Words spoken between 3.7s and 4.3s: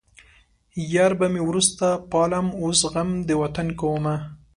کومه